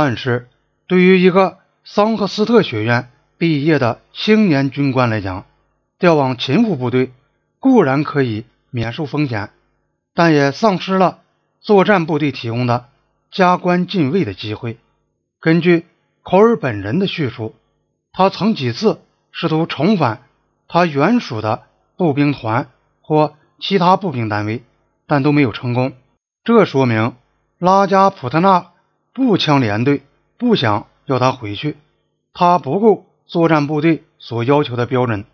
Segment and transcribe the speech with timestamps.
[0.00, 0.46] 但是，
[0.86, 5.44] 对于一个桑赫斯特学院毕业的青年军官来讲，
[5.98, 7.10] 调往勤务部队
[7.58, 9.50] 固然可以免受风险，
[10.14, 11.18] 但也丧失了
[11.60, 12.84] 作战部队提供的
[13.32, 14.78] 加官进位的机会。
[15.40, 15.84] 根据
[16.22, 17.56] 考尔本人的叙述，
[18.12, 19.00] 他曾几次
[19.32, 20.22] 试图重返
[20.68, 21.64] 他原属的
[21.96, 22.68] 步兵团
[23.00, 24.62] 或其他步兵单位，
[25.08, 25.92] 但都没有成功。
[26.44, 27.16] 这说明
[27.58, 28.66] 拉加普特纳
[29.18, 30.02] 步枪连队
[30.36, 31.76] 不想要他回去，
[32.32, 35.24] 他不够作战部队所要求的标准。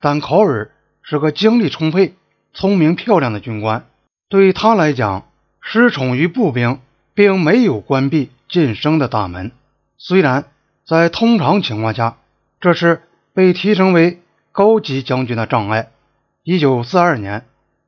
[0.00, 0.70] 但考尔
[1.00, 2.14] 是个精力充沛、
[2.52, 3.86] 聪明漂亮的军官，
[4.28, 5.24] 对他来讲，
[5.62, 6.78] 失宠于步兵
[7.14, 9.50] 并没有关闭晋升的大门。
[9.96, 10.44] 虽然
[10.86, 12.18] 在通常情况下，
[12.60, 13.00] 这是
[13.32, 14.20] 被提升为
[14.52, 15.88] 高级将军的障碍。
[16.42, 17.46] 一九四二年，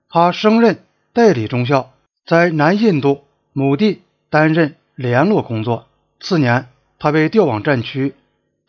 [0.09, 1.91] 他升任代理中校，
[2.25, 4.01] 在南印度某地
[4.31, 5.87] 担任联络工作。
[6.21, 8.15] 次年，他被调往战区，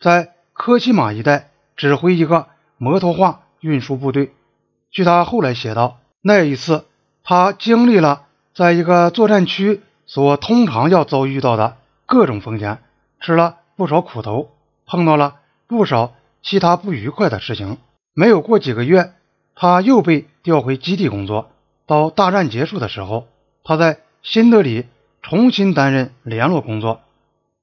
[0.00, 2.46] 在科奇马一带指挥一个
[2.78, 4.32] 摩托化运输部队。
[4.90, 6.84] 据他后来写道，那一次
[7.22, 8.24] 他经历了
[8.54, 12.78] 在一个作战区所通常要遭遇到的各种风险。
[13.20, 14.50] 吃了不少苦头，
[14.86, 17.78] 碰到了不少其他不愉快的事情。
[18.14, 19.12] 没有过几个月，
[19.54, 21.50] 他又被调回基地工作。
[21.86, 23.26] 到大战结束的时候，
[23.64, 24.86] 他在新德里
[25.28, 27.00] 重新担任联络工作。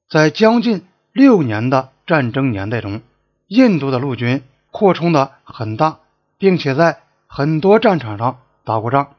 [0.09, 3.01] 在将近六年的战争年代中，
[3.47, 5.99] 印度的陆军扩充的很大，
[6.37, 9.15] 并且在很多战场上打过仗。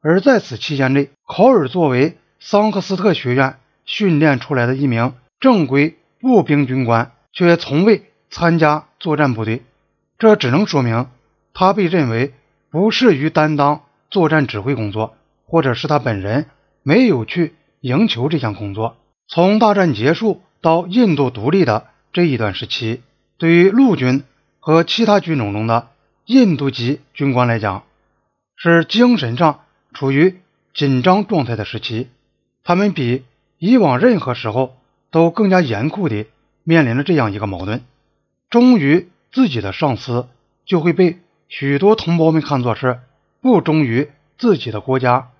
[0.00, 5.14] 而在此期间内，考尔作为桑克斯特学院训练出来的一名。
[5.40, 9.64] 正规步兵军官却从未参加作战部队，
[10.20, 11.08] 这只能说明
[11.52, 12.32] 他被认为
[12.70, 16.46] 不适于担当作战指挥工作，或者是他本人
[16.84, 18.96] 没有去赢球这项工作。
[19.26, 23.02] 从大战结束到印度独立的这一段时期，
[23.36, 24.24] 对于陆军
[24.60, 25.88] 和其他军种中的
[26.26, 27.84] 印度籍军官来讲，
[28.56, 29.60] 是精神上
[29.92, 30.40] 处于
[30.74, 32.08] 紧张状态的时期。
[32.64, 33.24] 他们比
[33.58, 34.74] 以往任何时候。
[35.10, 36.26] 都更加严酷地
[36.64, 37.80] 面临着这样一个矛盾：
[38.50, 40.28] 忠于自己的上司，
[40.66, 41.16] 就会被
[41.48, 43.00] 许多同胞们看作是
[43.40, 45.30] 不忠于自己的国家。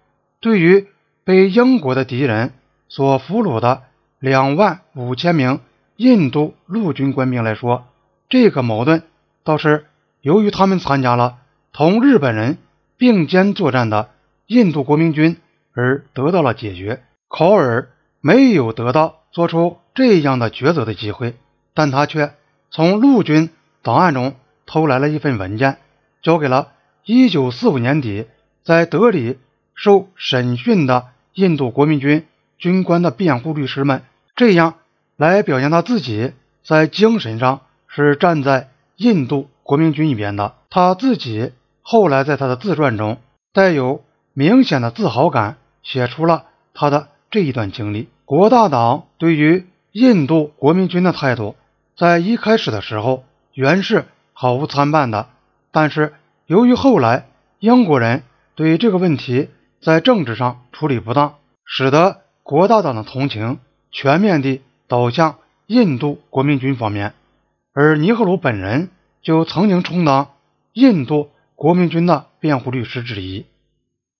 [0.40, 0.86] 对于
[1.28, 2.54] 被英国的敌人
[2.88, 3.82] 所俘虏的
[4.18, 5.60] 两万五千名
[5.96, 7.84] 印度陆军官兵来说，
[8.30, 9.02] 这个矛盾
[9.44, 9.84] 倒是
[10.22, 11.36] 由于他们参加了
[11.70, 12.56] 同日本人
[12.96, 14.08] 并肩作战的
[14.46, 15.36] 印度国民军
[15.74, 17.02] 而得到了解决。
[17.28, 17.90] 考尔
[18.22, 19.16] 没有得到。
[19.30, 21.36] 做出这样的抉择的机会，
[21.74, 22.32] 但他却
[22.70, 23.50] 从陆军
[23.82, 24.34] 档案中
[24.64, 25.76] 偷来了一份文件，
[26.22, 26.68] 交给了
[27.04, 28.26] 1945年底
[28.64, 29.38] 在德里
[29.74, 32.26] 受审讯的印度国民军
[32.58, 34.02] 军官的辩护律师们，
[34.34, 34.74] 这样
[35.16, 36.32] 来表现他自己
[36.64, 40.54] 在精神上是站在印度国民军一边的。
[40.68, 43.18] 他自己后来在他的自传中
[43.52, 44.02] 带有
[44.34, 48.08] 明显的自豪感，写出了他的这一段经历。
[48.24, 51.54] 国大党对于印度国民军的态度，
[51.96, 53.22] 在一开始的时候
[53.54, 55.28] 原是毫无参半的，
[55.70, 56.14] 但是
[56.46, 57.28] 由于后来
[57.60, 58.24] 英国人
[58.56, 59.50] 对这个问题
[59.80, 63.58] 在政治上处理不当，使得国大党的同情
[63.90, 67.14] 全面地倒向印度国民军方面，
[67.72, 68.90] 而尼赫鲁本人
[69.22, 70.30] 就曾经充当
[70.72, 73.46] 印度国民军的辩护律师之一。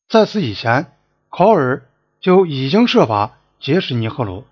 [0.08, 0.86] 在此以前，
[1.28, 1.82] 考尔
[2.20, 3.34] 就已经设法。
[3.60, 4.44] 结识尼赫鲁。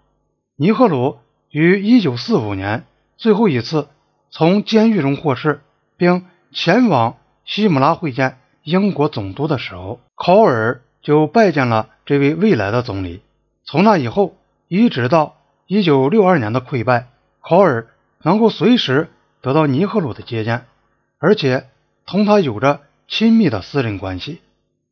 [0.56, 1.18] 尼赫鲁
[1.50, 2.84] 于1945年
[3.16, 3.86] 最后一次
[4.30, 5.60] 从监狱中获释，
[5.96, 13.20] 并前往西姆拉会见英国总督的时候，考尔就拜见了这位未来的总理。
[13.62, 14.34] 从那以后，
[14.66, 15.36] 一直到
[15.68, 17.06] 1962年的溃败，
[17.40, 17.86] 考尔
[18.22, 19.08] 能够随时
[19.40, 20.64] 得到尼赫鲁的接见，
[21.20, 21.68] 而且
[22.06, 24.40] 同他有着亲密的私人关系。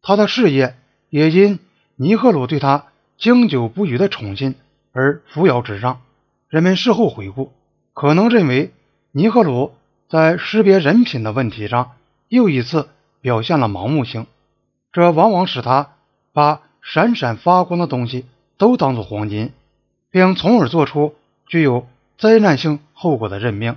[0.02, 0.76] 他的事业
[1.10, 1.58] 也因
[1.96, 2.84] 尼赫鲁对他。
[3.16, 4.56] 经久不渝的宠信
[4.92, 6.00] 而扶摇直上，
[6.48, 7.52] 人们事后回顾，
[7.92, 8.72] 可能认为
[9.12, 9.72] 尼赫鲁
[10.08, 11.92] 在识别人品的问题上
[12.28, 12.88] 又一次
[13.20, 14.26] 表现了盲目性，
[14.92, 15.90] 这往往使他
[16.34, 18.26] 把闪闪发光的东西
[18.58, 19.52] 都当作黄金，
[20.10, 21.14] 并从而做出
[21.46, 21.86] 具有
[22.18, 23.76] 灾难性后果的任命。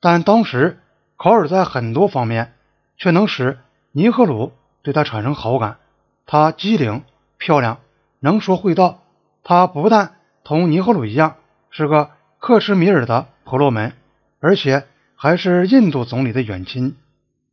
[0.00, 0.78] 但当时
[1.16, 2.54] 考尔在很多方面
[2.96, 3.58] 却能使
[3.92, 4.52] 尼赫鲁
[4.82, 5.76] 对他产生好感，
[6.24, 7.02] 他机灵
[7.36, 7.78] 漂亮。
[8.20, 9.02] 能说会道，
[9.42, 10.14] 他不但
[10.44, 11.36] 同尼赫鲁一样
[11.70, 13.92] 是个克什米尔的婆罗门，
[14.38, 16.96] 而且还是印度总理的远亲。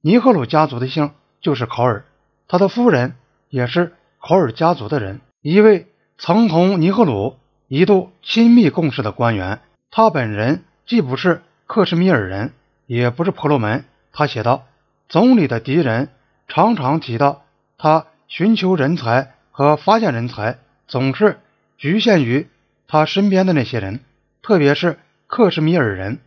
[0.01, 1.11] 尼赫鲁家族的姓
[1.41, 2.05] 就是考尔，
[2.47, 3.15] 他的夫人
[3.49, 3.93] 也是
[4.27, 5.21] 考尔家族的人。
[5.41, 5.87] 一位
[6.17, 7.37] 曾同尼赫鲁
[7.69, 9.61] 一度亲密共事的官员。
[9.89, 12.51] 他本人既不是克什米尔人，
[12.87, 13.85] 也不是婆罗门。
[14.11, 14.65] 他写道
[15.07, 16.09] ：“总理的敌人
[16.49, 17.45] 常常提到
[17.77, 20.57] 他寻求人才和发现人才，
[20.89, 21.39] 总是
[21.77, 22.49] 局限于
[22.85, 24.01] 他身边的那些人，
[24.41, 26.19] 特别是克什米尔人，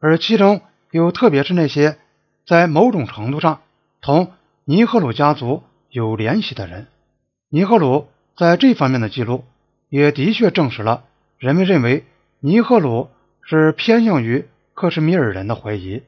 [0.00, 1.98] 而其中又特别是那些
[2.46, 3.60] 在某种程度上
[4.00, 4.32] 同
[4.64, 6.86] 尼赫鲁家族有联系的人。”
[7.54, 9.44] 尼赫鲁在这方面的记录
[9.90, 11.04] 也的确证实了
[11.38, 12.06] 人们认为。
[12.40, 13.10] 尼赫鲁
[13.42, 16.02] 是偏向于克什米尔人的怀疑，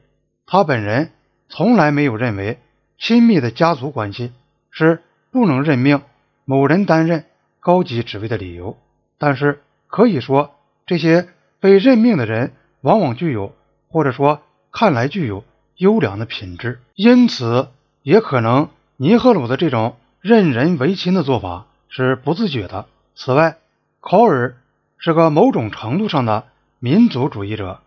[0.47, 1.11] 他本人
[1.47, 2.57] 从来没有认为
[2.97, 4.33] 亲密的家族关系
[4.71, 6.01] 是不能任命
[6.45, 7.25] 某人担任
[7.59, 8.75] 高级职位的理由。
[9.19, 10.55] 但是可以说，
[10.87, 11.27] 这些
[11.59, 13.53] 被任命的人往往具有，
[13.87, 15.43] 或者说看来具有
[15.77, 17.67] 优良的品质，因此
[18.01, 19.95] 也可能尼赫鲁的这种
[20.27, 22.87] 任人唯亲的做法是不自觉的。
[23.15, 23.57] 此外，
[23.99, 24.57] 考尔。
[24.97, 26.45] 是个某种程度上的
[26.79, 27.81] 民族主义者，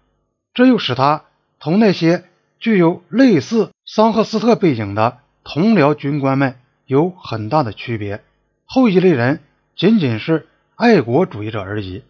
[0.54, 1.24] 这又使他
[1.58, 2.26] 同那些
[2.60, 6.54] 具有类似桑赫斯特背景的同僚军官们
[6.86, 8.22] 有很大的区别。
[8.66, 9.40] 后一类人
[9.74, 10.46] 仅仅是
[10.76, 12.04] 爱国主义者而已。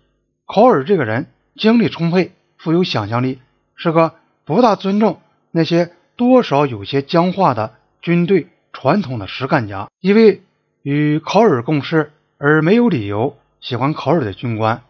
[0.44, 3.38] 考尔这个人精力充沛，富有想象力，
[3.76, 5.22] 是个不大尊重
[5.52, 7.72] 那些多少有些僵化的
[8.02, 8.48] 军队
[8.80, 9.88] 传统的实干家。
[9.98, 10.40] 一位
[10.82, 14.82] 与考尔共事而没有理由喜欢考尔的军官。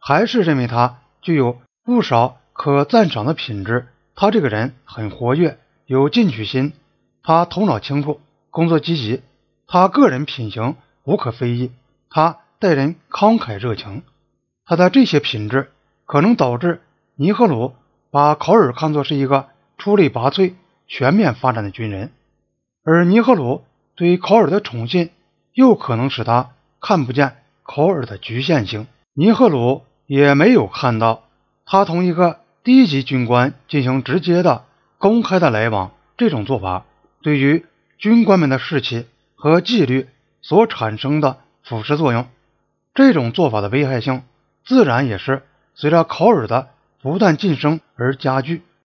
[0.00, 3.86] 还是认为他具有不少可赞赏的品质。
[4.16, 6.72] 他这个人很活跃，有进取心，
[7.22, 8.20] 他头脑清楚，
[8.50, 9.22] 工作积极。
[9.68, 11.70] 他个人品行无可非议，
[12.10, 14.02] 他待人慷慨热情。
[14.64, 15.70] 他的这些品质
[16.04, 16.80] 可能导致
[17.14, 17.74] 尼赫鲁
[18.10, 19.46] 把考尔看作是一个
[19.78, 20.54] 出类拔萃、
[20.88, 22.10] 全面发展的军人，
[22.86, 23.64] 而尼赫鲁
[23.96, 25.10] 对考尔的宠信
[25.52, 28.86] 又可能使他看不见考尔的局限性。
[29.12, 29.82] 尼赫鲁。
[30.08, 31.24] 也没有看到
[31.64, 34.62] 他同一个低级军官进行直接的、
[34.98, 36.84] 公开的来往，这种做法
[37.22, 37.66] 对于
[37.98, 40.06] 军官们的士气和纪律
[40.42, 42.28] 所产生的腐蚀作用，
[42.94, 44.22] 这种做法的危害性
[44.64, 45.42] 自然也是
[45.74, 46.68] 随着考尔的
[47.02, 48.62] 不断晋升而加剧。